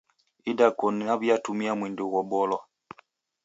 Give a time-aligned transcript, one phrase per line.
[0.51, 2.59] Idakoni naw'iatumia mwindi ghobolwa.